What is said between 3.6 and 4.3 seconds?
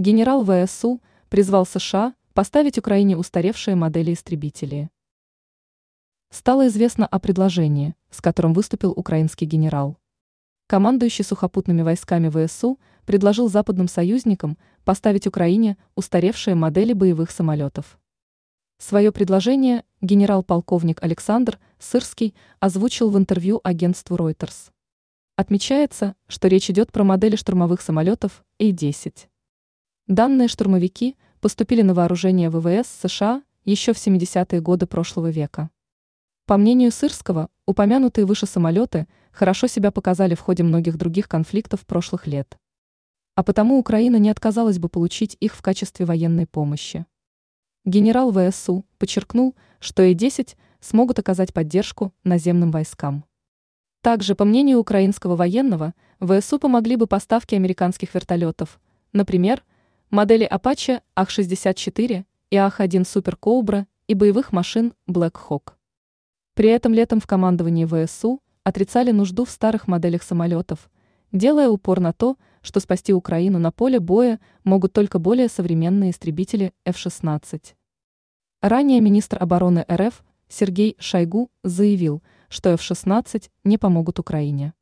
модели